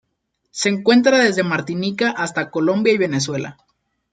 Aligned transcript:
Se 0.49 0.67
encuentra 0.69 1.19
desde 1.19 1.43
Martinica 1.43 2.09
hasta 2.09 2.49
Colombia 2.49 2.91
y 2.91 2.97
Venezuela. 2.97 3.57